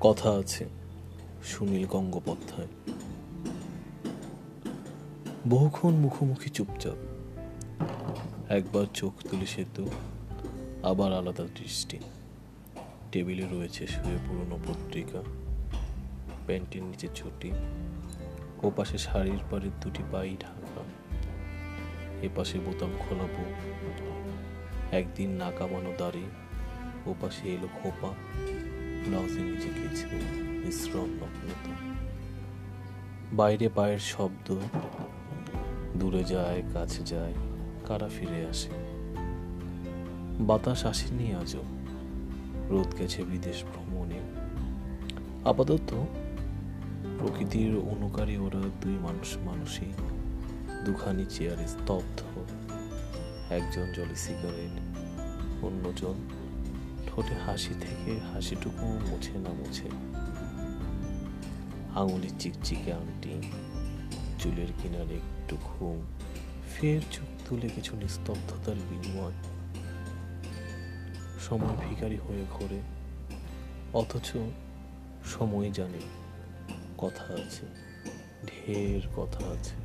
[0.00, 0.64] কথা আছে
[1.44, 2.68] সুনীল গঙ্গোপাধ্যায়।
[5.48, 6.96] বহুক্ষণ মুখোমুখি চুপচাপ।
[8.48, 9.90] একবার চোখ তুলে সেতু
[10.82, 11.98] আবার আলাদা দৃষ্টি।
[13.12, 15.22] টেবিলে রয়েছে শুয়ে পুরনো পত্রিকা,
[16.46, 17.52] প্যান্টের নিচে ছুটি
[18.62, 20.82] ও পাশে শাড়ির পাড়ের দুটি পাই ঢাকা
[22.22, 23.56] এ পাশে বোতাম খোলা বুক।
[24.94, 26.24] একদিন না কামানো দাড়ি
[27.06, 28.14] ও পাশে এলো খোপা।
[29.10, 30.06] ব্লাউজের নিচে কিছু
[30.66, 31.70] মিশ্রণ নগ্নতা।
[33.32, 34.58] বাইরে পায়ের শব্দ,
[35.96, 37.34] দূরে যায়, কাছে যায়,
[37.86, 38.68] কারা ফিরে আসে?
[40.40, 41.62] বাতাস আসেনি আজও।
[42.68, 44.20] রোদ গেছে বিদেশ ভ্রমণে।
[45.44, 46.06] আপাতত
[47.18, 49.92] প্রকৃতির অনুকারী ওরা দুই মানুষ মানুষই।
[50.84, 52.20] দুখানি চেয়ারে স্তব্ধ।
[53.52, 54.98] একজন জলে সিগারেট
[55.64, 56.14] অন্যজন
[57.06, 59.88] ঠোঁটে হাসি থেকে হাসিটুকু মুছে না মুছে।
[61.94, 63.34] আঙুলের চিকচিকে আংটি,
[64.38, 65.98] চুলের কিনারে একটু ঘুম,
[66.72, 69.36] ফের চোখ তুলে কিছু নিস্তব্ধতার বিনিময়।
[71.48, 72.80] সময় ভিখারি হয়ে ঘোরে,
[73.92, 74.28] অথচ
[75.24, 76.02] সময় জানে,
[76.98, 77.66] কথা আছে,
[78.46, 79.79] ঢের কথা আছে।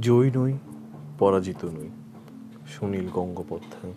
[0.00, 0.52] জয়ী নই।
[1.18, 1.88] পরাজিত নই।
[2.66, 3.94] সুনীল গঙ্গোপাধ্যায়।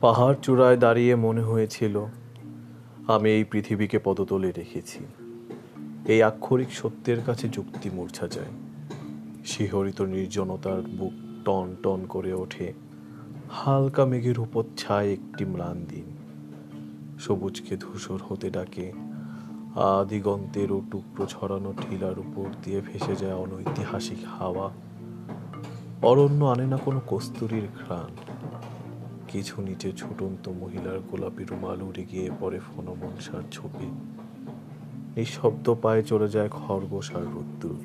[0.00, 2.06] পাহাড় চূড়ায় দাঁড়িয়ে মনে হয়েছিল,
[3.08, 4.98] আমি এই পৃথিবীকে পদতলে রেখেছি।
[6.04, 8.50] এই আক্ষরিক সত্যের কাছে যুক্তি মূর্ছা যায়।
[9.44, 11.12] শিহরিত নির্জনতার বুক
[11.44, 12.72] টন টন করে ওঠে।
[13.50, 16.04] হালকা মেঘের উপর ছায় একটি ম্লান দিন।
[17.18, 18.92] সবুজকে ধূসর হতে ডাকে।
[19.74, 24.70] আদিগন্তের ও টুকরো ছড়ানো ঢিলার উপর দিয়ে ভেসে যায় অনৈতিহাসিক হাওয়া।
[26.02, 28.14] অরণ্য আনে না কোনো কস্তুরীর ঘ্রাণ।
[29.28, 33.86] কিছু নিচে ছুটন্ত মহিলার গোলাপি রুমাল উড়ে গিয়ে পড়ে ফনমনসার ছবি।
[35.16, 37.76] নিঃশব্দ পায়ে চলে যায় খরগোশ আর রোদ্দুর।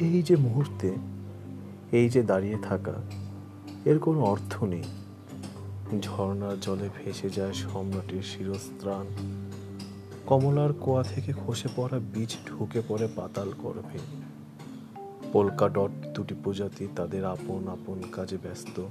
[0.00, 0.94] এই যে মুহূর্তে,
[1.92, 2.94] এই যে দাঁড়িয়ে থাকা,
[3.84, 4.82] এর কোনো অর্থ নেই।
[6.00, 9.06] ঝর্ণার জলে ভেসে যায় সম্রাটের শিরস্ত্রাণ।
[10.26, 13.98] কমলার কোয়া থেকে খসে পড়া বীজ ঢুকে পড়ে পাতাল গর্ভে।
[15.32, 18.82] পোলকা ডট দুটি প্রজাতি তাদের আপন আপন কাজে ব্যস্ত।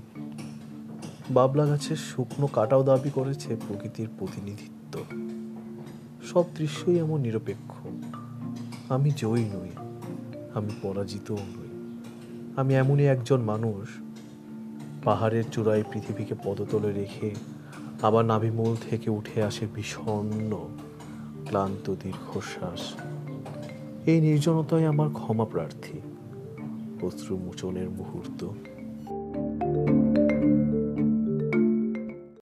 [1.31, 5.03] বাবলা গাছের শুকনো কাটাও দাবি করেছে প্রকৃতির প্রতিনিধিত্ব।
[6.23, 7.73] সব দৃশ্যই এমন নিরপেক্ষ।
[8.89, 9.69] আমি জয়ী নই,
[10.53, 12.00] আমি পরাজিতও নই।
[12.55, 13.89] আমি এমনই একজন মানুষ।
[15.03, 17.35] পাহাড়ের চূড়ায় পৃথিবীকে পদতলে রেখে
[18.01, 20.69] আবার নাভিমূল থেকে উঠে আসে বিষণ্ণ
[21.53, 22.93] ক্লান্ত দীর্ঘশ্বাস।
[24.05, 25.97] এই নির্জনতায় আমার ক্ষমা প্রার্থী।
[27.05, 28.47] অশ্রু মোচনের মুহূর্ত।